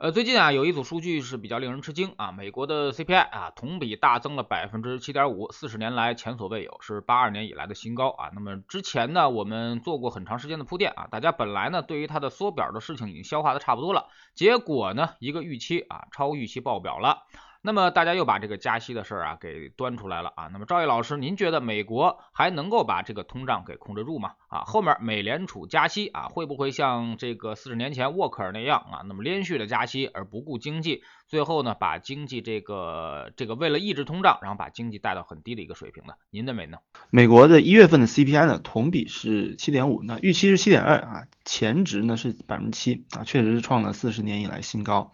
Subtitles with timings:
[0.00, 8.30] 呃，最近啊，有一组数据是比较令人吃惊啊，美国的 CPI 啊，同比大增了百分之七点五，四十年来前所未有，是八二年以来的新高啊。
[8.32, 17.24] 那么之前呢，我们做过很长时间的铺垫啊，大家本来呢，对于它的缩表的事情已经消化的差不多了，结果呢，一个预期啊，超预期爆表了。
[17.62, 20.48] 那么大家又把这个加息的事儿啊给端出来了啊。
[20.52, 24.32] 那么赵毅老师，您觉得美国还能够把这个通胀给控制住吗？
[24.48, 36.14] 啊，后面美联储加息啊，会不会像这个四十年前沃克尔那样啊，那么连续的加息而不顾经济，最后呢把经济这个这个为了抑制通胀，然后把经济带到很低的一个水平呢？
[36.30, 36.78] 您认为呢？
[37.10, 45.12] 美国的一月份的 CPI 呢，同比是七点五，那预期是七点二啊，前值呢是百分之七啊，确实是创了四十年以来新高。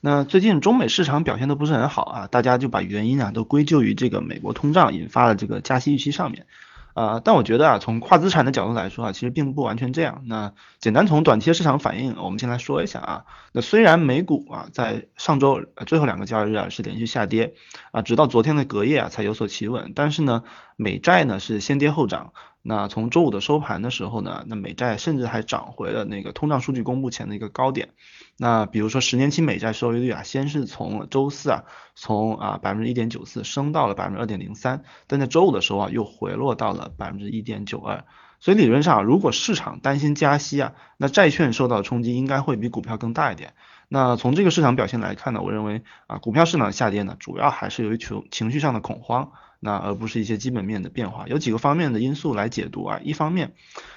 [0.00, 6.46] 那最近中美市场表现都不是很好啊，大家就把原因啊都归咎于这个美国通胀引发的这个加息预期上面，
[6.94, 10.22] 啊，但我觉得啊，从跨资产的角度来说啊，其实并不完全这样。
[10.26, 13.24] 那简单从短期市场反应，我们先来说一下啊。
[13.52, 17.54] 那虽然美股啊在上周最后两个交易日啊是连续下跌
[17.90, 20.44] 啊，直到昨天的隔夜啊才有所企稳，但是呢，
[20.76, 22.32] 美债呢是先跌后涨。
[22.68, 27.94] 那从周五的收盘的时候呢，那美债甚至还涨回了那个通胀数据公布前的一个高点。
[28.36, 38.04] 那比如说十年期美债收益率啊，先是从周四啊，从啊百分之一点九四升到了百分之二点零三，但在周五的时候啊，又回落到了百分之一点九二。
[38.38, 43.54] 所以理论上，如果市场担心加息啊，那债券受到冲击应该会比股票更大一点。
[43.88, 49.32] 那从这个市场表现来看呢，我认为啊，股票市场下跌呢，主要还是由于情情绪上的恐慌。
[49.60, 53.00] 那而不是一些基本面的变化，有几个方面的因素来解读啊。
[53.02, 53.54] 一方面，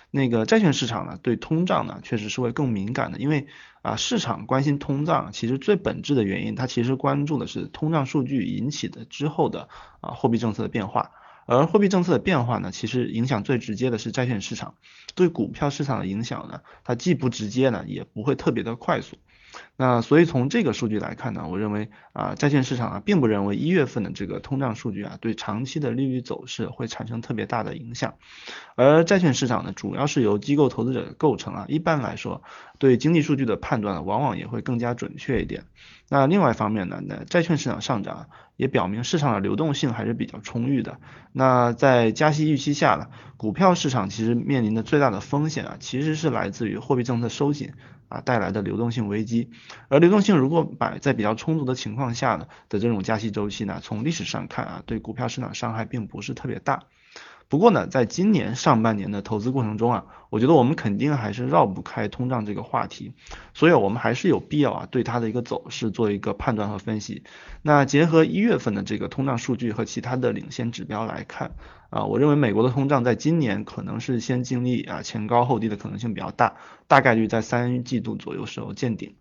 [0.10, 3.46] 那个债券市场呢，对通胀呢确实是会更敏感的，因为
[3.84, 9.70] 啊市场关心通胀，其实最本质的原因，它其实关注的是通胀数据引起的之后的
[10.00, 11.12] 啊货币政策的变化，
[11.46, 14.74] 而货币政策的变化呢，其实影响最直接的是债券市场，
[15.14, 19.16] 对股票市场的影响呢，它既不直接呢，也不会特别的快速。
[19.76, 28.16] 那所以从这个数据来看呢，我认为啊，债券市场啊，并不认为一月份的这个通胀数据啊，对长期的利率走势会产生特别大的影响。
[28.76, 32.44] 而债券市场呢，主要是由机构投资者构成啊，一般来说，
[32.80, 35.66] 对经济数据的判断呢，往往也会更加准确一点。
[36.12, 38.28] 那另外一方面呢，那债券市场上涨
[38.58, 41.00] 也表明市场的流动性还是比较充裕的。
[41.32, 43.08] 那在加息预期下呢，
[43.38, 47.72] 股票市场其实面临的最大的风险啊，其实是来自于货币政策收紧。
[48.10, 49.52] 啊带来的流动性危机，
[49.88, 56.84] 而流动性如果摆在比较充足的情况下呢的这种加息周期呢，从历史上看啊，对股票市场伤害并不是特别大。
[57.52, 63.12] 不过呢，在今年上半年的投资过程中啊，我觉得我们肯定还是绕不开通胀这个话题，
[63.54, 67.26] 所以我们还是有必要啊对它的一个走势做一个判断和分析。
[67.62, 71.52] 那结合一月份的这个通胀数据和其他的领先指标来看
[71.90, 76.56] 啊，我认为美国的通胀在今年可能是先经历啊前高后低的可能性比较大，
[76.88, 79.16] 大概率在三季度左右时候见顶。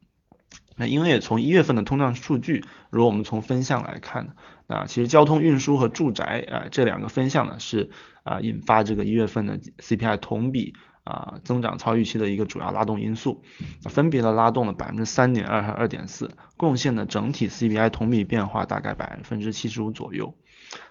[0.76, 4.34] 那因为从一月份的通胀数据，如果我们从分项来看，
[4.66, 7.90] 啊，其实交通运输和住宅啊这两个分项呢是
[8.30, 13.42] 啊引发这个一月份的 CPI 同比啊增长超预期的一个主要拉动因素，
[13.88, 20.36] 分别的拉动了百分之三点二和二点四，贡献的整体 CPI 同比变化大概百分之七十五左右。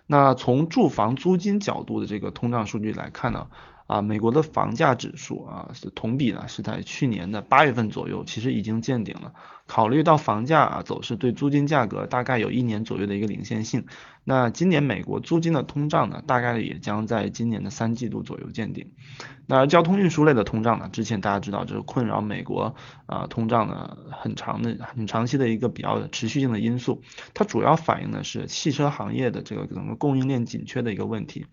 [0.07, 3.47] 那从住房租金角度的这个通胀数据来看呢？
[3.88, 9.34] 啊，美国的房价指数啊，是同比呢是在去年的八月份左右，其实已经见顶了。
[9.66, 13.85] 考虑到房价啊走势对租金价格大概有一年左右的一个领先性，
[14.23, 18.91] 那今年美国租金的通胀呢，大概也将在今年的三季度左右见顶。
[19.47, 22.75] 那交通运输类的通胀呢，之前大家知道这是困扰美国
[23.07, 27.01] 啊通胀呢很长的很长期的一个比较持续性的因素，
[27.34, 31.46] 它主要反映的是汽车行业的这个整个供应链紧缺的一个问题。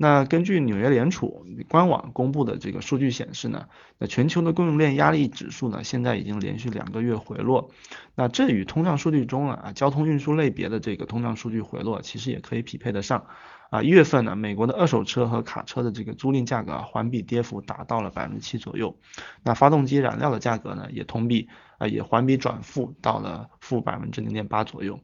[0.00, 3.66] 那根据纽约联储官网公布的这个数据显示呢，
[3.98, 7.70] 那全球的供应链压力指数呢，现在已经连续两个月回落。
[8.14, 13.26] 那这与通胀数据中啊，交通运输类别的这个通胀数据回落，其实也可以匹配得上。
[13.70, 18.96] 啊，一月份呢，美国的二手车和卡车的这个租赁价格环比跌幅达到了百分之七左右。
[19.42, 25.00] 那发动机燃料的价格呢，也同比啊，也环比转负到了负百分之零点八左右。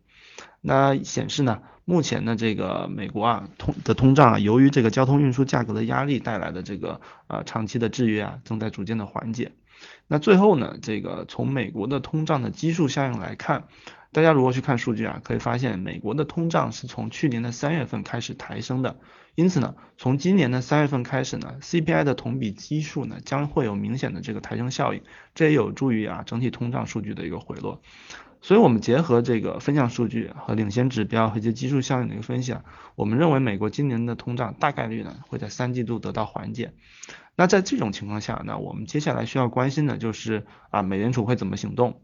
[0.61, 9.53] 那显示呢，目前呢这个美国啊通的通胀啊，由于这个交通运输价格的压力带来的这个呃长期的制约啊，正在逐渐的缓解。
[10.07, 13.65] 那最后呢，这个从美国的通胀的基数效应来看，
[14.13, 18.97] 大家如果去看数据啊，可以发现美国的通胀是从去年的三月份开始抬升的，
[19.35, 25.03] 因此呢，从今年的三月份开始呢，CPI 的同比基数呢将会有明显的这个抬升效应，
[25.35, 27.83] 这也有助于啊整体通胀数据的一个回落。
[28.45, 32.63] 所以我们结合这个分项数据和领先指标和一些基数效应的一个分析啊，
[32.95, 36.75] 我们认为美国今年的通胀大概率呢会在三季度得到缓解。
[37.37, 42.03] 那在这种情况下呢，我们接下来需要关心的就是啊，美联储会怎么行动？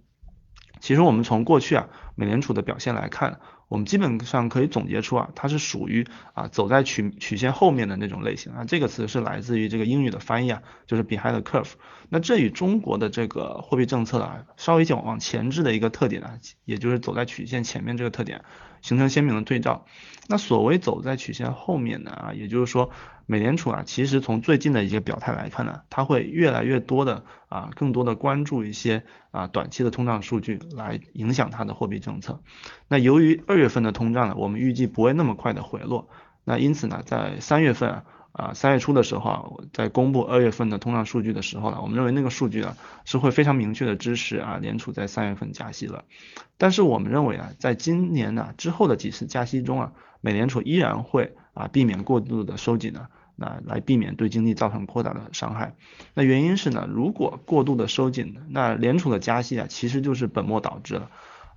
[0.80, 1.90] 其实我们从过去啊
[2.20, 3.40] 美联储的表现来看。
[3.68, 8.64] 我们基本上可以总结出啊，它是属于啊走在曲曲线后面的那种类型啊。
[8.64, 11.72] 这个词是来自于这个英语的翻译啊，就是 behind the curve。
[12.08, 16.30] 那这与中国的这个货币政策啊稍微往往前置的一个特点呢，
[16.64, 18.44] 也就是走在曲线前面这个特点
[18.82, 19.86] 形成鲜明的对照。
[20.26, 22.90] 那所谓走在曲线后面的啊，也就是说。
[23.26, 32.40] 美联储啊，其实从最近的一个表态来看呢，它会越来越多的啊，更多的关注一些啊短期的通胀数据来影响它的货币政策政策。
[32.88, 36.08] 那由于二月份的通胀呢，我们预计不会那么快的回落，
[36.44, 46.04] 那因此呢，在三月份啊，啊三月初的时候啊，在公布二月份的通胀数据的时候呢，我们认为那个数据呢是会非常明确的支持啊联储在三月份加息了。
[46.58, 53.06] 但是我们认为啊，在今年呢之后的几次加息中啊，美联储依然会啊避免过度的收紧呢。
[53.42, 55.74] 那来避免对经济造成扩大的伤害。
[56.12, 61.08] 那原因是呢，如果过度的收紧，那联储的加息啊，其实就是本末倒置了。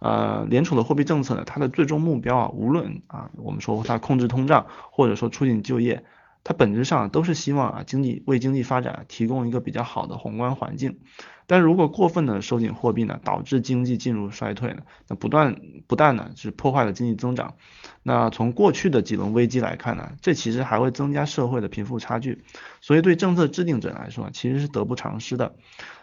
[0.04, 6.04] 呃，联储的货币政策呢，它的最终目标啊，无论啊，我们说它控制通胀，或者说促进就业，
[6.44, 11.00] 它本质上都是希望啊，经济为经济发展提供一个比较好的宏观环境。
[11.46, 15.56] 但如果过分的收紧货币呢，导致经济进入衰退呢，那不断
[15.88, 17.56] 不但呢是破坏了经济增长，
[18.02, 22.44] 那从过去的几轮危机来看呢，这其实还会增加社会的贫富差距，
[22.82, 25.56] 所以对政策制定者来说其实是得不偿失的。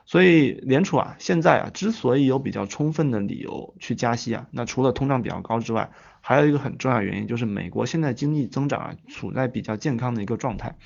[0.05, 5.91] 所以联储啊现在啊之所以有比较充分的理由去加息啊，那除了通胀比较高之外，
[6.21, 10.77] 还有一个很重要原因就是美国现在经济增长啊处在比较健康的一个状态，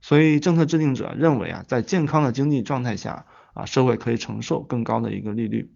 [0.00, 3.24] 所以政策制定者认为啊在健康的经济状态下。
[3.56, 5.70] 啊，社会可以承受更高的一个利率，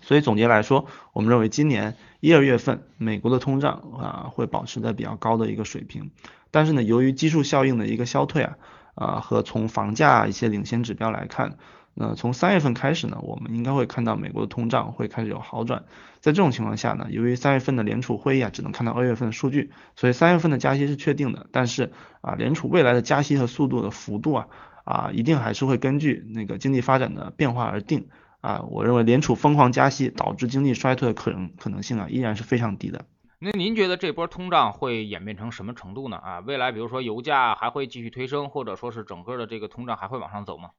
[0.00, 6.12] 所以总结来说，我们认为今年一二月份美国的通胀啊会保持在比较高的一个水平，
[6.52, 8.56] 但是呢，由于基数效应的一个消退啊，
[8.94, 11.58] 啊和从房价一些领先指标来看。
[11.94, 15.84] 那从三月份开始呢，我们应该会看到美国的通胀会开始有好转。
[16.20, 21.48] 在这种情况下呢，由于三月份的联储会议啊，只能看到二月份的数据，所以三月份的加息是确定的。
[21.52, 24.46] 但是啊，联储未来的加息和速度的幅度啊，
[24.84, 28.08] 啊，一定还是会根据那个经济发展的变化而定。
[28.40, 33.04] 啊，我认为联储疯狂加息导致经济衰退的可能可能性啊，依然是非常低的。
[33.38, 36.16] 那您觉得这波通胀会演变成什么程度呢？
[36.16, 40.70] 啊，未来比如说油价还会继续推升，或者说是整个的这个通胀还会往上走吗？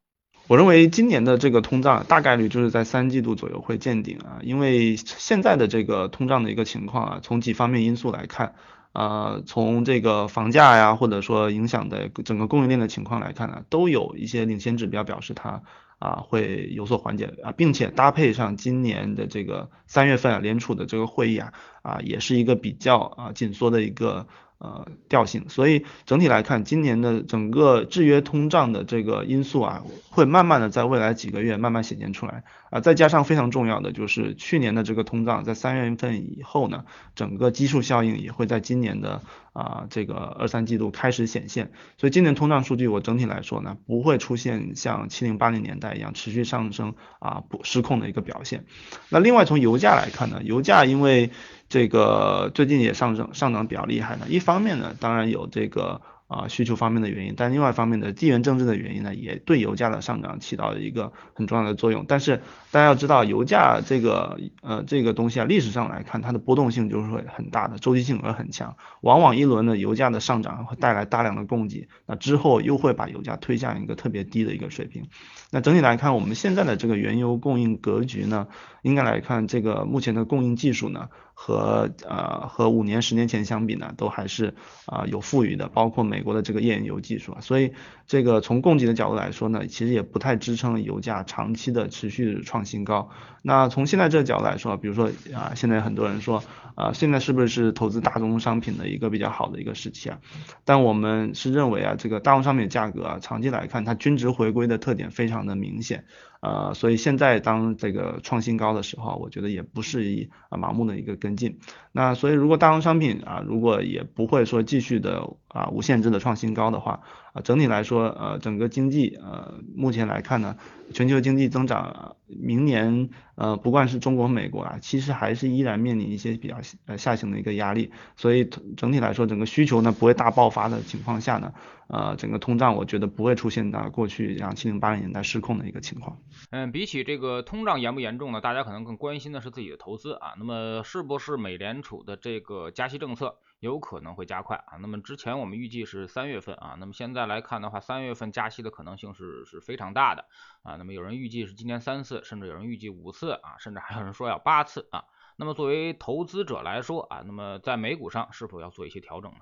[0.48, 8.56] 我认为今年的这个通胀大概率就是在三季度左右会见顶啊，因为现在的这个通胀的一个情况啊，从几方面因素来看，
[8.94, 15.62] 啊，从这个房价呀，或者说影响的整个供应链的情况来看呢，都有一些领先指标表示它
[16.00, 24.28] 啊会有所缓解啊，并且搭配上今年的这个三月份啊联储的这个会议啊啊也是一个比较啊紧缩的一个。
[24.63, 32.45] 呃，调性，所以整体来看，今年的整个制约通胀的这个因素啊，会慢慢的在未来几个月慢慢显现出来。
[32.69, 39.21] 啊，再加上非常重要的就是去年的这个通胀在三月份以后呢，整个基数效应也会在今年的
[39.51, 48.63] 啊这个二三季度开始显现，所以今年通胀数据我整体来说呢，不会出现像七零八零年代一样持续上升啊不失控的一个表现。
[49.10, 51.31] 那另外从油价来看呢，油价因为
[51.74, 56.01] 这个最近也上升上涨比较厉害呢，一方面呢，当然有这个。
[56.27, 62.06] 啊，需求方面的原因，但另外一方面的地缘政治的原因呢，也对油价的上涨起到了一个很重要的作用。
[62.08, 62.38] 但是
[62.72, 68.75] 大家要知道，油价这个呃这个东西啊，历史上来看，它的波动性就是会很大的，周期性也很强。
[69.01, 75.10] 往往一轮的油价的上涨会带来大量的供给，那之后又会把油价推向一个特别低的一个水平。
[75.51, 78.48] 那整体来看，我们现在的这个原油供应格局呢，
[78.82, 81.10] 应该来看这个目前的供应技术呢。
[81.34, 84.54] 和呃和五年十年前相比呢，都还是
[84.86, 87.74] 啊有富余的，包括美国的这个页岩油技术啊，所以
[88.08, 93.10] 这个从供给的角度来说呢，其实也不太支撑油价长期的持续创新高。
[93.42, 96.44] 那从现在这个角度来说，比如说啊，现在很多人说
[96.75, 100.20] 啊，现在是不是投资大宗商品的一个比较好的一个时期啊？
[100.63, 106.06] 但我们是认为啊，这个大宗商品价格啊，长期来看它均值回归的特点非常的明显。
[106.44, 111.58] 呃，所以现在当这个创新高的时候，我觉得也不适宜啊盲目的一个跟进。
[111.94, 117.00] 那所以如果大宗商品啊，如果也不会说继续的啊无限制的创新高的话
[117.34, 120.56] 啊，整体来说，呃，整个经济，呃，目前来看呢，
[120.94, 128.46] 全球经济增长，明年，呃，不管是中国、美国啊，其实还是依然面临一些比较呃下行的一个压力，所以
[128.78, 131.52] 整体来说，整个需求呢不会大爆发的情况下呢，
[131.88, 136.20] 呃，整个通胀我觉得不会出现到过去像七零八零年代失控的一个情况。
[136.52, 143.38] 嗯，比起这个通胀严不严重呢，大家可能更关心的是自己的投资啊，那么是不是美联储的这个加息政策？
[143.63, 150.25] 有可能会加快啊，那么之前我们预计是三月份啊，那么现在来看的话，三月份加息的可能性是是非常大的
[150.63, 155.05] 啊，那么有人预计是今年三次，甚至有人预计五次啊，甚至还有人说要八次啊，
[155.38, 159.39] 那么作为投资者来说啊，那么在美股上是否要做一些调整呢？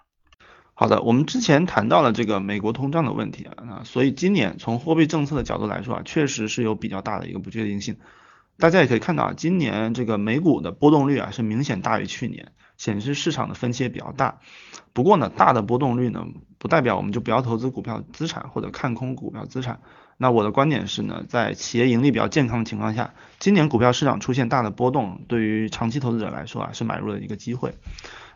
[0.73, 7.97] 好的，我们之前谈到了这个美国通胀的问题啊，那所以今年从货币政策的角度来说啊，确实是有比较大的一个不确定性。
[8.61, 12.53] 大家也可以看到啊，今年这个美股的波动率啊是明显大于去年。
[12.77, 14.39] 显示市场的分歧也比较大，
[14.91, 16.25] 不过呢，大的波动率呢，
[16.57, 19.81] 不代表我们就不要投资股票资产或者看空股票资产。
[20.17, 27.75] 那我的观点是呢，在企业盈利比较健康的情况下，今年股票市场出现大的波动，对于长期投资者来说啊，是买入的一个机会。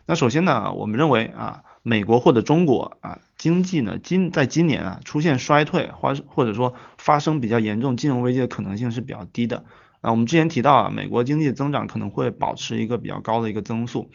[0.06, 9.64] 那首先呢，我们认为啊，美国或者中国啊，经济呢今在今年啊出现衰退或或者说发生比较严重金融危机的可能性是比较低的。
[10.06, 14.08] 啊，我们之前提到啊，美国经济增长可能会保持一个比较高的一个增速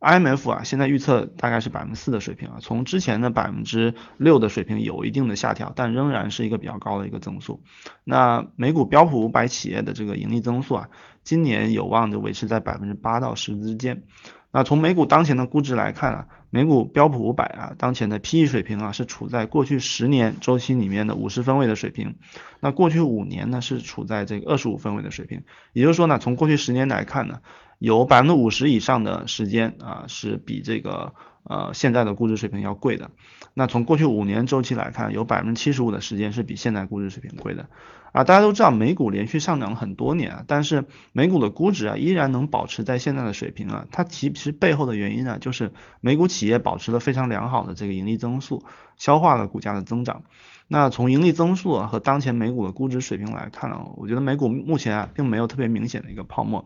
[0.00, 7.62] ，IMF 啊现在预测大概是百分之四的水平啊，从之前的百分之六的水平有一定的下调，但仍然是一个比较高的一个增速。
[8.04, 10.88] 那美股标普五百企业的这个盈利增速啊，
[11.24, 14.04] 今年有望就维持在百分之八到十之间。
[14.50, 22.14] 那从美股当前的估值来看啊，美股标普五百啊，当前的 PE 水平啊是处在过去十年周期里面的五十分位的水平，
[22.60, 25.42] 那过去五年呢是处在这个二十五分位的水平，
[25.72, 27.40] 也就是说呢，从过去十年来看呢，
[27.78, 31.14] 有百分之五十以上的时间啊是比这个。
[31.46, 33.10] 呃，现在的估值水平要贵的。
[33.52, 37.68] 那从过去五年周期来看，有百分之七十五的时间是比现在估值水平贵的。
[38.12, 48.64] 啊，大家都知道美股连续上涨了很多年啊，但是美股的估值啊依然能保持在现在的水平啊，它其实背后的原因呢，就是美股企业保持了非常良好的这个盈利增速，
[48.96, 50.22] 消化了股价的增长。
[50.66, 56.64] 那从盈利增速和当前美股的估值水平来看啊，我觉得美股目前啊并没有特别明显的一个泡沫。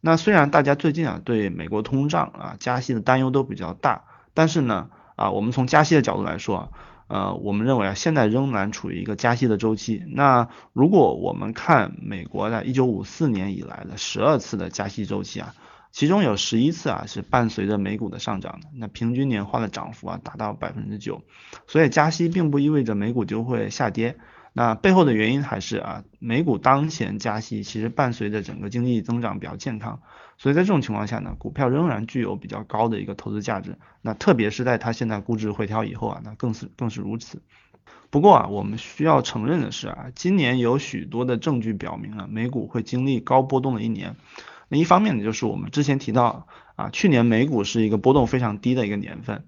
[0.00, 6.68] 那虽然大家最近啊对美国通胀啊加息的担忧都比较大，但是呢啊我们从加息的角度来说啊，
[7.08, 10.04] 呃我们认为啊现在仍然处于一个加息的周期。
[10.08, 15.54] 那如果我们看美国的1954年以来的十二次的加息周期啊，
[15.90, 21.22] 其中有十一次啊是伴随着美股的上涨的，那平均年化的涨幅啊达到百分之九，
[21.66, 24.18] 所以加息并不意味着美股就会下跌。
[24.58, 30.00] 那背后的原因还是啊，美股当前加息，其实伴随着整个经济增长比较健康，
[30.38, 33.76] 所以在这种情况下呢，股票仍然具有比较高的一个投资价值。
[34.00, 37.42] 那特别是在它现在估值回调以后啊，那更是更是如此。
[38.08, 44.16] 不过啊，我们需要承认的是啊，今年有许多的证据表明啊，美股会经历高波动的一年。
[44.70, 46.46] 那一方面呢，就是我们之前提到
[46.76, 49.44] 啊，去年美股是一个波动非常低的一个年份。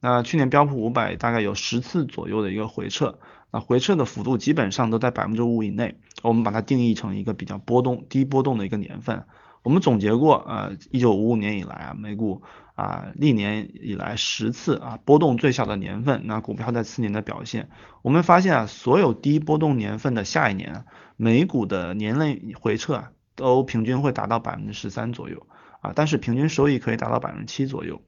[0.00, 3.18] 那去年标普五百大概有十次左右的一个回撤。
[3.50, 9.24] 啊回撤的幅度基本上都在百分之五以内，我们把它定义成一个比较波动低波动的一个年份。
[9.62, 12.42] 我们总结过，呃，一九五五年以来啊，美股
[12.74, 17.68] 啊历年以来十次啊波动最小的年份，那股票在次年的表现，
[18.02, 20.84] 我们发现啊，所有低波动年份的下一年，
[21.16, 25.46] 美股的年内回撤啊都平均会达到百分之十三左右。
[25.80, 28.02] 啊，但是平均收益可以达到百分之七左右，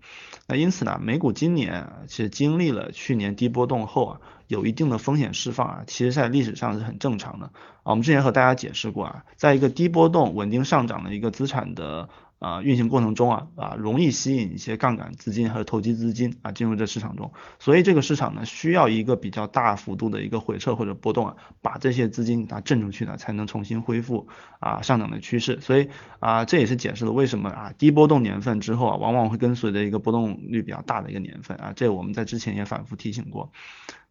[0.47, 4.21] 那因此呢，美股今年其实经历了去年低波动后啊，
[4.53, 7.93] 有一定的风险释放啊，其实在历史上是很正常的啊。
[7.93, 12.09] 我们之前和大家解释过啊，在一个低波动稳定上涨的一个资产的。
[12.43, 24.27] 啊，运行过程中啊啊，容易吸引一些杠杆资金和投机资金啊进入这市场中，所以这个市场呢需要一个比较大幅度的一个回撤或者波动啊，把这些资金它震出去呢，才能重新恢复
[24.59, 25.61] 啊上涨的趋势。
[25.61, 33.53] 所以啊，这也是解释了为什么啊低波动年份之后啊，往往会跟随着一个波动率比较大的一个年份啊，这我们在之前也反复提醒过。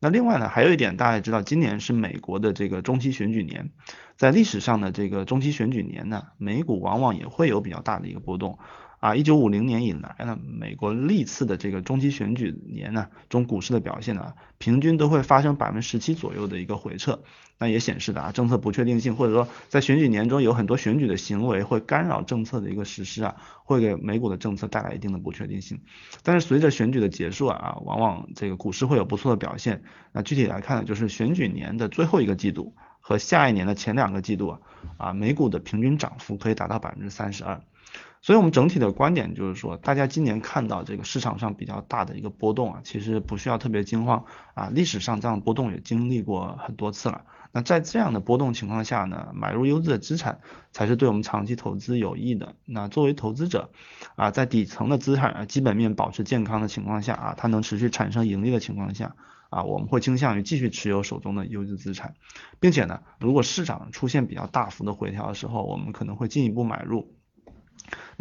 [0.02, 3.70] 那另外呢，还有一点大家也知道，今年是美国的这个中期选举年，
[4.18, 8.58] 在历史上的这个中期选举年呢，美股往往也会有比较大的一个波动。
[9.02, 17.20] 啊，一九五零年以来呢，美国历次的这个中期选举年呢，中股市的表现呢，平均都会发生百分之十七左右的一个回撤，
[17.58, 25.82] 那也显示的啊，政策不确定性或者说在选举年中有很多选举的行为会干扰政策的一个实施啊，会给美股的政策带来一定的不确定性。
[26.22, 29.82] 但是随着选举的结束啊，往往这个股市会有不错的表现。
[30.12, 34.60] 那具体来看呢，就是选举年的最后一个季度和下一年的前两个季度啊，
[34.98, 37.64] 啊，美股的平均涨幅可以达到百分之三十二。
[38.22, 44.70] 所以，我们整体的观点就是说，大家今年看到这个市场上比较大的一个波动啊，其实不需要特别惊慌啊。
[44.72, 47.26] 历史上这样波动也经历过很多次了。
[47.52, 50.40] 那在这样的波动情况下呢，买入优质的资产
[50.72, 52.54] 才是对我们长期投资有益的。
[52.66, 53.72] 那作为投资者
[54.16, 59.16] 啊，在底层的资产啊基本面保持健康的情况下啊，它能持续产生盈利的情况下
[59.50, 62.14] 啊，我们会倾向于继续持有手中的优质资产，
[62.60, 67.16] 并且呢，如果市场出现比较大幅的回调的时候，我们可能会进一步买入。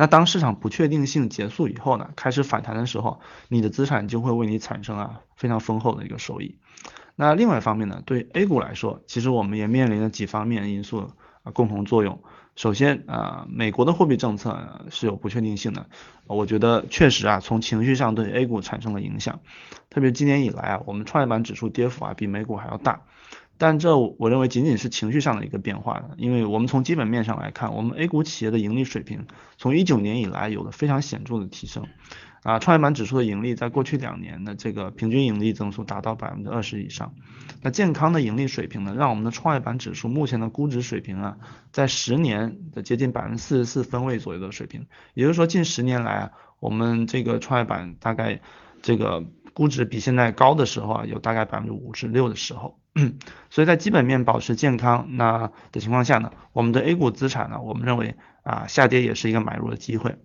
[0.01, 6.57] 那当市场不确定性结束以后呢，开始反弹的时候，你的资产就会为你产生啊非常丰厚的一个收益。
[7.17, 11.11] 那另外一方面呢，对 A 股来说，其实我们也面临着几方面因素
[11.43, 12.23] 啊共同作用。
[12.57, 15.85] 首先啊，美国的货币政策是有不确定性的，
[16.27, 19.41] 我觉得确实啊从情绪上对 A 股产生了影响。
[19.91, 23.03] 特别今年以来啊，我们创业板指数跌幅啊比美股还要大。
[23.61, 29.27] 但这我认为仅仅是情绪上的一个变化，因为我们从基本面上来看，我们 A 股企业的盈利水平
[29.59, 31.87] 从一九年以来有了非常显著的提升，
[32.43, 37.13] 啊，创业板指数的盈利在过去两年的这个平均盈利增速达到百分之二十以上，
[37.61, 41.37] 那健康的盈利水平呢，让我们的创业板指数目前的估值水平啊，
[41.71, 48.41] 在十年的接近百分之四十四分位左右的水平，也就是说近十年来啊，我们这个创业板大概
[48.81, 49.23] 这个
[49.61, 52.81] 估值比现在高的时候啊，有大概百分之五十六的时候。
[53.51, 60.17] 所以在基本面保持健康那的情况下呢，我们的 A 股资产呢，我们认为啊下跌也是一个买入的机会。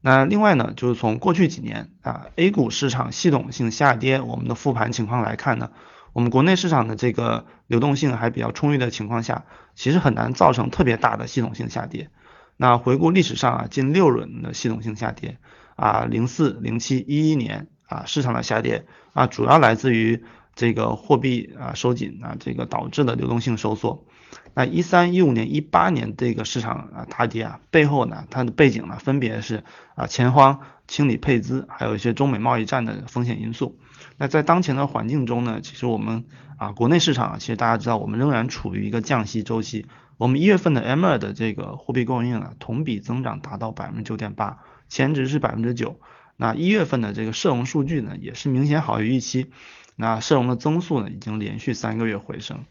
[0.00, 5.70] 那另外呢，就是从过去几年啊 A 股市场系统性下跌，我们的复盘情况来看呢，
[6.14, 12.08] 我们国内市场的这个流动性还比较充裕的情况下，其实很难造成特别大的系统性下跌。
[12.56, 15.36] 那回顾历史上啊近六轮的系统性下跌
[15.76, 20.24] 啊，零四、零七、一一年啊市场的下跌啊，主要来自于。
[20.58, 24.06] 这个货币啊收紧啊，这个导致的流动性收缩。
[24.54, 29.64] 那一三一五年、一八年这个市场啊大跌啊，背后呢，它的背景呢，分别是
[29.96, 33.78] 啊钱荒、清理配资，还有一些中美贸易战的风险因素。
[34.16, 36.24] 那在当前的环境中呢，其实我们
[36.56, 39.84] 啊国内市场，其实大家知道，我们仍然处于一个降息周期。
[40.16, 46.00] 我们一月份的 M 二的这个货币供应啊，同比增长达到百分之九点八，前值是百分之九。
[46.36, 49.50] 那一月份的这个社融数据呢，也是明显好于预期。
[49.96, 52.66] 那社融的增速呢，已经连续三个月回升，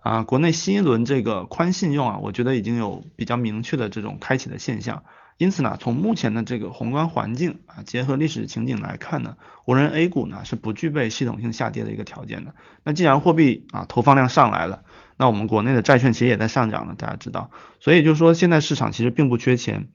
[0.00, 5.02] 啊，国内新一轮这个宽信用啊，我觉得已经有比较明确的这种开启的现象。
[5.36, 9.36] 因此呢，从目前的这个宏观环境啊，结合历史情景来看呢，
[9.66, 12.54] 我认为 A 股呢是不具备系统性下跌的一个条件的。
[12.84, 14.82] 那既然货币啊投放量上来了，
[15.18, 19.88] 那我们国内的债券其实也在上涨呢，大家知道，所以就是说现在市场其实并不缺钱。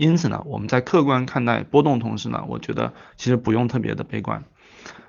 [0.00, 4.44] 因此呢，我们在客观看待波动同时呢，我觉得其实不用特别的悲观。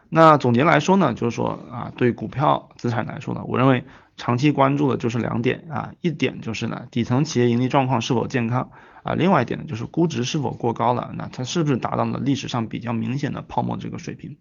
[0.09, 3.85] 那总结来说呢，就是说啊，对股票资产来说呢，我认为
[4.17, 8.71] 长期关注的就是两点啊，一点就是呢，底层企业盈利状况是否健康
[9.03, 14.37] 啊，另外一点呢，就是估值是否过高了，那它是不是达到了历史上比较明显的泡沫这个水平？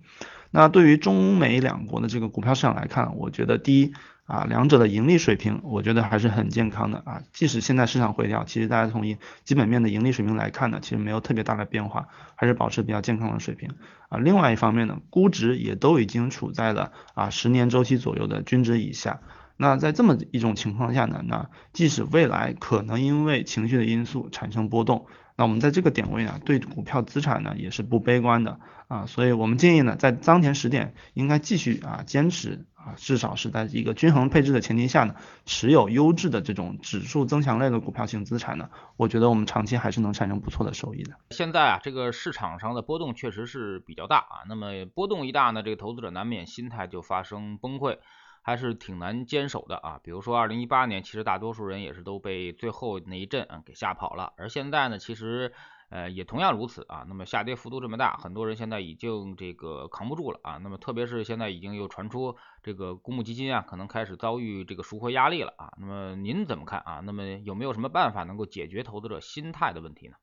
[0.51, 3.93] 那对于中美两国的这个股票市场来看，我觉得第一。
[4.27, 7.23] 啊，两者的盈利水平，我觉得还是很健康的啊。
[7.33, 13.71] 即使现在市场回调，其实大家从基基本面的盈利水平来看呢，其实没有特别大的变化，还是保持比较健康的水平
[14.09, 14.19] 啊。
[14.19, 19.19] 另外一方面呢，估值也都已经处在了啊十年周期左右的均值以下。
[19.61, 29.05] 那在这么一种情况下呢，那即使未来可能因为情绪的因素产生波动，那我们在这个点位呢，对股票资产呢也是不悲观的啊。
[29.07, 32.67] 所以我们建议呢，在当前时点应该继续啊坚持。
[32.81, 41.13] 啊，至少是在一个均衡配置的前提下呢，持有优质的这种指数增强类的股票型资产呢，我觉得我们长期还是能产生不错的收益的。
[41.29, 47.99] 现在啊，这个市场上的波动确实是比较大啊，那么波动一大呢，这个投资者难免心态就发生崩溃，
[48.43, 50.01] 还是挺难坚守的啊。
[50.03, 55.53] 比如说二零一八年，其实大多数人也是都被最后那一阵啊给吓跑了，而现在呢，其实。
[55.93, 57.05] 呃，也同样如此啊。
[57.09, 60.57] 那么下跌幅度这么大，很多人现在已经这个扛不住了啊。
[60.59, 65.73] 那么特别是现在已经又传出这个公募基金啊，可能开始遭遇这个赎回压力了啊。
[65.79, 67.01] 那么您怎么看啊？
[67.01, 70.15] 那么有没有什么办法能够解决投资者心态的问题呢？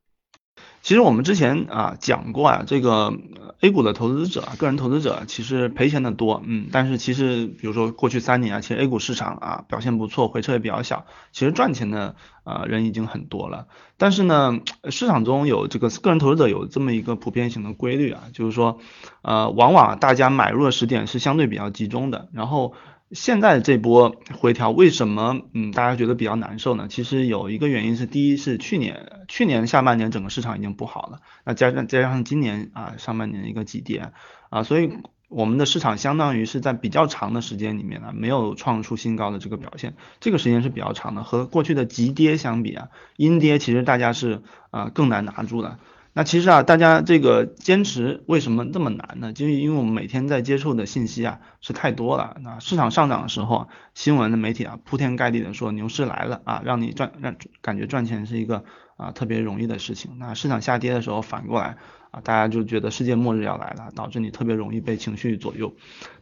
[0.88, 3.14] 其实我们之前啊讲过啊，这个
[3.60, 13.68] A 股的投资者，个人投资者其实赔钱的多，嗯，但是其实比如说过去三年啊，其实 A 股市场啊表现不错，回撤也比较小，其实赚钱的啊人已经很多了。
[13.98, 18.80] 但是呢，市场中有这个个人投资者有这么一个普遍性的规律啊，就是说，
[19.24, 22.74] 呃，往往大家买入的时点是相对比较集中的，然后。
[23.14, 26.88] 现在这波回调为什么嗯大家觉得比较难受呢？
[26.90, 34.12] 其实有一个原因是，第一是去年去年下半年整个市场已经不好了，那加上加上今年啊上半年一个急跌
[34.50, 34.92] 啊，所以
[35.30, 42.88] 我们的市场相当于是在比较长的时间里面呢，没有创出新高的这个表现，这个时间是比较长的，和过去的急跌相比啊，
[43.18, 45.80] 阴跌其实大家是啊更难拿住的。
[46.14, 49.34] 那其实啊，大家这个坚持为什么这么难呢？
[49.34, 52.38] 就是因为我们每天在接触的信息啊是太多了。
[52.42, 58.64] 那市场上涨的时候，新闻的媒体啊铺天盖地的说牛市来了啊，让你赚让感觉赚钱是一个
[58.98, 60.18] 啊特别容易的事情。
[60.20, 61.78] 那市场下跌的时候，反过来。
[62.12, 65.74] 啊，大家就觉得世界末日要来了，导致你特别容易被情绪左右。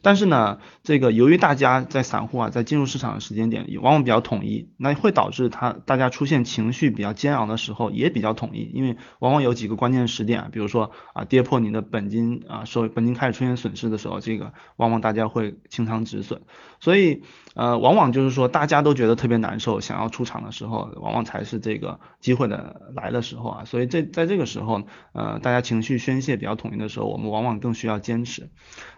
[0.01, 16.41] 但是呢，这个由于大家在散户啊，在进入市场的时间点往往比较统一，那会导致他大家出现情绪比较煎熬的时候也比较统一，因为往往有几个关键时点，比如说啊跌破你的本金啊收本金开始出现损失的时候，这个往往大家会清仓止损。
[16.79, 17.23] 所以
[17.55, 23.63] 呃，往往就是说大家都觉得特别难受，想要出场的时候，往往才是这个机会的来的时候啊。
[23.65, 28.49] 所以这在这个时候呃，大家情情绪宣泄比较统一的时候，我们往往更需要坚持。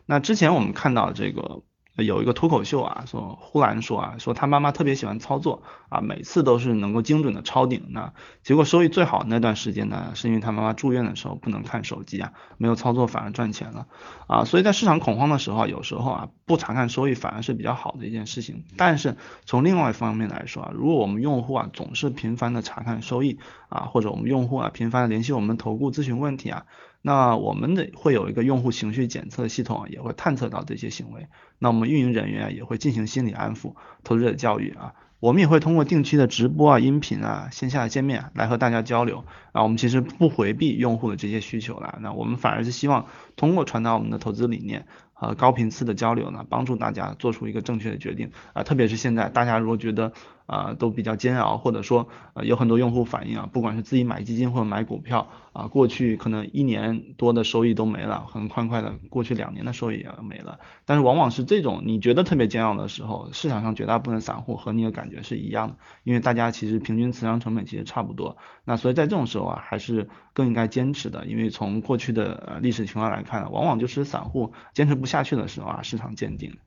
[0.05, 1.63] 那之前我们看到这个。
[2.05, 7.87] 有一个脱口秀啊，说呼兰说啊，说他妈妈特别喜欢操作啊，每次都是能够精准的抄顶。
[7.89, 13.87] 那结果收益最好那段时间呢，是因为他妈妈住院的时候不能看手机啊，没有操作反而赚钱了
[14.27, 14.45] 啊。
[14.45, 18.63] 所以在市场恐慌的时候，有时候啊不查看收益反而是比较好的一件事情。
[18.77, 26.65] 但是从另外一方面来说啊，如果我们用户啊总是频繁的查看收益啊，或者我们用户啊频繁的联系我们投顾咨询问题啊。
[27.01, 31.27] 那我们的会有一个用户情绪检测系统，也会探测到这些行为。
[31.59, 34.93] 那我们运营人员也会进行心理安抚、投资者教育啊。
[35.19, 39.63] 我们也会通过定期的直播啊、音频啊、线下见面来和大家交流啊。
[39.63, 44.85] 我们其实不回避用户的这些需求了，那我们反而是希望通过传达我们的投资理念
[45.19, 48.63] 呃高频次的交流呢，帮助大家做出一个正确的决定啊。
[48.63, 50.13] 特别是现在大家如果觉得。
[50.47, 60.61] 啊，都比较煎熬，或者说，呃，有很多用户反映啊，不管是自己买基金或者买股票啊，过去可能一年多的收益都没了，很快快的过去两年的收益也没了。
[60.85, 65.75] 但是往往是这种你觉得特别煎熬的时候，市场上绝大部分散户和你的感觉是一样的，
[66.05, 68.37] 因为大家其实平均持仓成本其实差不多。
[68.63, 76.57] 那所以在这种时候啊，还是更应该坚持的，因为从过去的呃历史情况来看，往往就是散户坚持不下去的时候啊，市场见顶。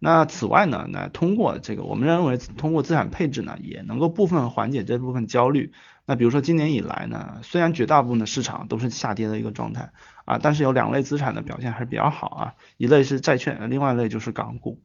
[0.00, 5.72] 那此外呢，那通过这个，我们认为通过资产配置呢，也能够部分缓解这部分焦虑。
[6.04, 9.92] 那比如说今年以来呢，虽然绝大部分的市场都是下跌的一个状态
[10.26, 14.80] 啊，但是有两类资产的表现还是比较好啊，一类是债券，另外一类就是港股。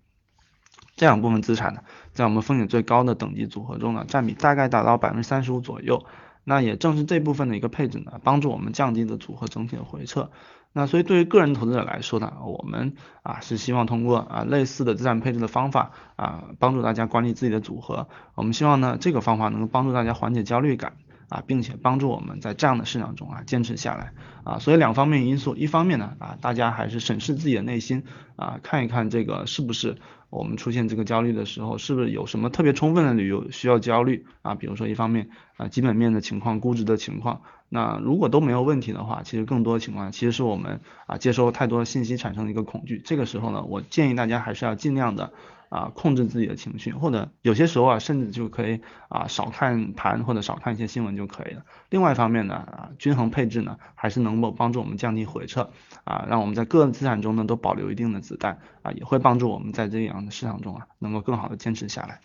[0.95, 1.81] 这两部分资产呢，
[2.13, 6.05] 在我们风险最高的等级组合中呢，占比大概达到百分之三十五左右。
[6.45, 10.31] 那也正是这部分的一个配置呢，帮助我们降低了组合整体的回撤。
[10.71, 18.07] 那所以对于个人投资者来说呢，我们啊是希望通过啊类似的资产配置的方法啊，帮助大家管理自己的组合。
[18.35, 20.93] 我们希望呢这个方法能够帮助大家缓解焦虑感
[21.29, 24.11] 啊，并且帮助我们在这样的市场中啊坚持下来
[24.43, 24.59] 啊。
[24.59, 28.03] 所以两方面因素，一方面呢啊大家还是审视自己的内心
[28.35, 29.95] 啊，看一看这个是不是。
[30.31, 34.53] 我们出现这个焦虑的时候，是不是有什么特别充分的理由需要焦虑啊？
[34.53, 43.01] 比如说一方面啊基本面的情况、估值的情况，那如果都没有问题的话，其实更多的情况其实是我们啊接收太多的信息产生的一个恐惧。
[43.03, 45.33] 这个时候呢，我建议大家还是要尽量的。
[45.69, 51.63] 啊，控制自己的情绪，或者有些时候啊，甚至就可以啊少看盘或者少看一些新闻就可以了。
[51.89, 55.71] 另外一方面呢，啊均衡配置呢，还是能够帮助我们降低回撤
[56.03, 62.21] 啊，让我们在各资产中呢都保留一定的子弹啊，也会帮助我们在这样的市场中啊，能够更好的坚持下来。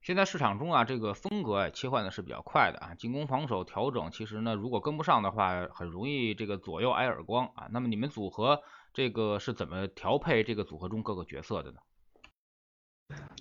[0.00, 7.68] 现在市场中啊，这个风格切换的是比较快的啊，进攻防守调整，其实呢，如果跟不上的话，很容易这个左右挨耳光啊。
[7.70, 8.60] 那么你们组合？
[8.92, 11.78] 这个是怎么调配这个组合中各个角色的呢？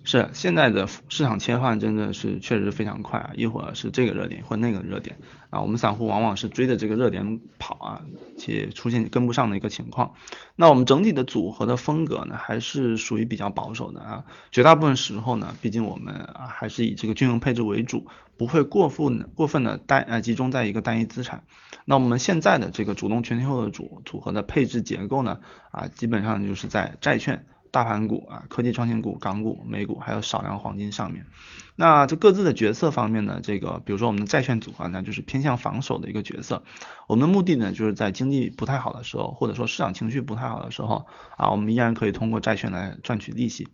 [0.07, 5.17] 是现在的市场切换真的是确实非常快啊，一会儿是这个热点，或那个热点
[5.49, 8.01] 啊，我们散户往往是追着这个热点跑啊，
[8.37, 10.13] 且出现跟不上的一个情况。
[10.55, 21.43] 那我们整体的组合的风格呢，还是属于比较保守的啊，绝大部分时候呢，毕竟我们啊还是以这个均衡配置为主，不会过分过分的单呃集中在一个单一资产。
[21.83, 27.45] 那我们现在的这个主动全天候的组组合的配置结构呢，啊基本上就是在债券。
[27.71, 31.25] 大盘股啊，科技创新股、港股、美股，还有少量黄金上面。
[31.75, 36.63] 那这各自的角色方面呢，这个比如说我们的债券组合呢，就是偏向防守的一个角色。
[37.07, 43.67] 我们的目的呢，就是在经济不太好的时候，或者说市场情绪不太好的时候啊，我们依然可以通过债券来赚取利息。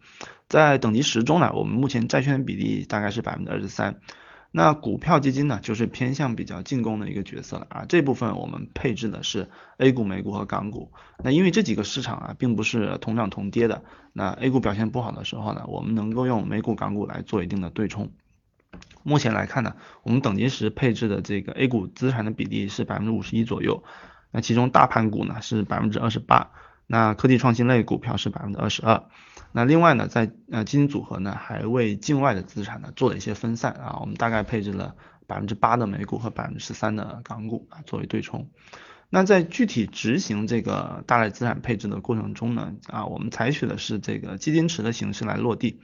[0.49, 4.01] 在等级十中呢，我们目前债券的比例大概是百分之二十三。
[4.55, 7.85] 那股票基金呢，就是偏向比较进攻的一个角色了啊。
[7.89, 10.91] 这部分我们配置的是 A 股、美股和港股。
[11.23, 13.83] 那因为这几个市场啊，并不是同涨同跌的。
[14.13, 18.11] 那 A 股表现不好的时候呢，我们能够用美股、港股来做一定的对冲。
[19.01, 23.83] 目前来看呢，我们等级时配置的这个 A 股资产的比例是百分之五十一左右。
[24.29, 26.51] 那其中大盘股呢是百分之二十八，
[26.85, 29.03] 那科技创新类股票是百分之二十二。
[29.55, 34.95] 那另外呢，在呃基金组合呢还为境外的资产呢做了一些分散啊，我们大概配置了
[35.27, 38.49] 百分之八的美股和百分之十三的港股啊作为对冲。
[39.11, 45.79] 那在具体执行这个大类资产配置的过程中呢，啊，我们采取的是这个基金池的形式来落地。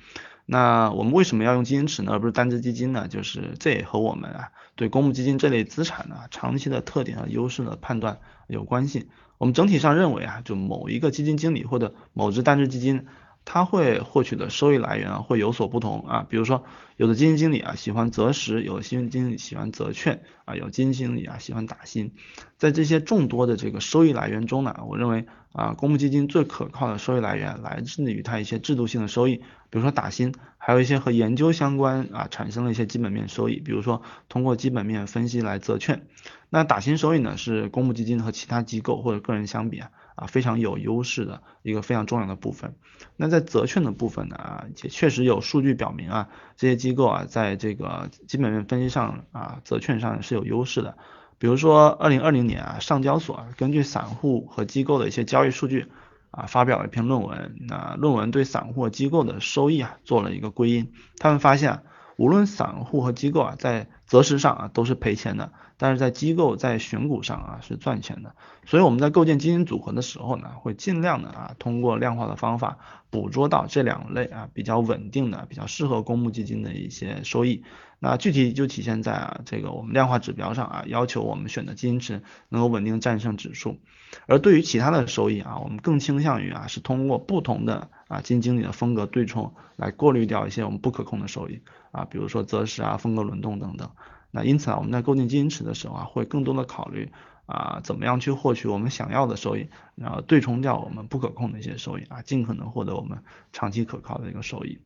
[0.47, 3.07] 那我们为什么要用基金池呢，而不是单只基金呢？
[3.07, 9.09] 就是这也和我们啊对公募基金这类资产呢长期的特点和优势的判断有关系。
[9.37, 13.05] 我们整体上认为啊，就某一个基金经理或者某只单只基金。
[13.51, 16.63] 他会获取的收益来源啊会有所不同啊，比如说
[16.97, 22.11] 有的基金经理啊喜欢择时，有的基金经理喜欢择券啊，有基金经理啊喜欢打新，
[22.57, 36.05] 在这些众多的这个收益来源中呢，我认为啊公募基金最可靠的收益来源来自于它一些制度性的收益，比如说打新，还有一些和研究相关啊产生了一些基本面收益，比如说通过基本面分析来择券，
[36.49, 39.91] 那打新收益呢是公募基金和其他机构或者个人相比啊。
[40.19, 42.75] 啊，非常有优势的一个非常重要的部分。
[43.15, 50.97] 那在择券的部分呢，啊，也确实有数据表明啊，这些机构啊，在这个基本面分析上啊，择券上是有优势的。
[51.39, 55.87] 比如说，二零二零年啊，上交所根据散户和机构的一些交易数据
[56.31, 57.55] 啊，发表了一篇论文。
[57.67, 60.91] 那论文对散户和机构的收益啊，做了一个归因。
[61.17, 61.81] 他们发现，
[62.17, 65.53] 无论散户和机构啊，在择时上啊，都是赔钱的。
[65.81, 77.63] 但是在机构在选股上啊是赚钱的，所以我们在构建基金组合的时候呢，会尽量的啊通过量化的方法捕捉到这两类啊比较稳定的、比较适合公募基金的一些收益。
[77.99, 83.77] 那具体就体现在啊这个我们量化指标上啊，要求我们选的基金池能够稳定战胜指数。
[84.25, 93.91] 而对于其他的收益啊，我们更倾向于啊是通过不同的啊基金经理的风格对冲来过滤掉一些我们不可控的收益啊，比如说择时啊、风格轮动等等。
[94.31, 97.11] 那因此啊，我们在构建基金池的时候啊，会更多的考虑
[97.49, 104.79] 啊，怎么样去获取我们想要的收益，然后对冲掉我们不可控的一些收益啊，尽可能获得我们长期可靠的一个收益。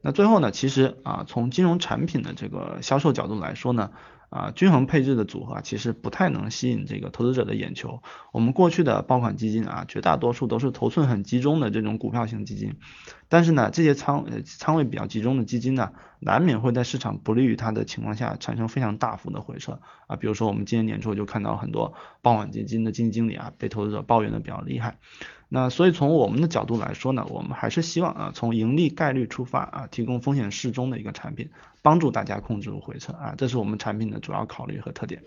[0.00, 3.90] 那最后呢，其实啊，从金融产品的这个销售角度来说呢。
[4.34, 8.02] 啊，均衡配置的组合其实不太能吸引这个投资者的眼球。
[8.32, 12.74] 我们过去的爆款基金啊，绝大多数都是头寸很集中的这种股票型基金。
[13.28, 20.16] 但是呢，这些仓呃仓位比较集中的基金呢，难免会在市场不利于它的情况下产生非常大幅的回撤啊。
[20.16, 24.98] 比如说我们今年年初就看到很多爆款基金的基金经理啊，被投资者抱怨的比较厉害。
[25.48, 31.50] 那所以从我们的角度来说呢，我们还是希望啊，从盈利概率出发啊，提供风险适中的一个产品，
[31.82, 35.22] 帮助大家控制回撤啊，这是我们产品的主要考虑和特点。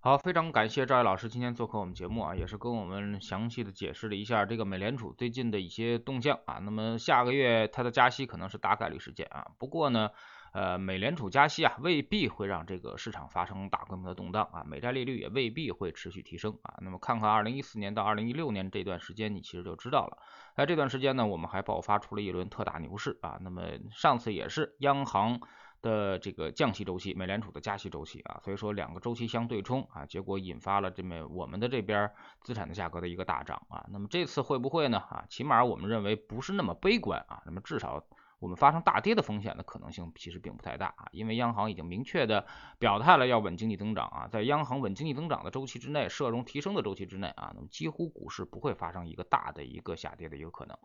[0.00, 6.58] 好，非常感谢赵毅老师今天做客我们节目啊，也是跟我们详细的解释了一下这个美联储最近的一些动向啊。
[6.62, 10.10] 那么下个月它的加息可能是大概率事件啊，不过呢。
[10.54, 16.76] 呃，美联储加息啊，未必会让这个市场发生大规模的动荡啊，美债利率也未必会持续提升啊。
[16.80, 20.16] 那么看看二零一四年到二零一六年这段时间，你其实就知道了。
[20.54, 23.36] 在这段时间呢，我们还爆发出了一轮特大牛市啊。
[23.40, 25.40] 那么上次也是央行
[25.82, 32.08] 的这个降息周期，美联储的加息周期啊，所以说两个周期相对冲啊，结果引发了这么我们的这边
[32.42, 33.84] 资产的价格的一个大涨啊。
[33.90, 34.98] 那么这次会不会呢？
[34.98, 37.42] 啊，起码我们认为不是那么悲观啊。
[37.44, 38.06] 那么至少。
[38.44, 42.46] 我们发生大跌的风险的可能性其实并不太大啊，因为央行已经明确的
[42.78, 50.76] 表态了要稳经济增长啊，在央行稳经济增长的周期之内，社融提升的周期之内啊，那么几乎股市不会发生一个大的一个下跌的一个可能。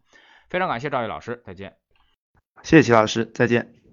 [0.50, 1.76] 非常感谢赵毅老师，再见。
[2.64, 3.89] 谢谢齐老师，再见。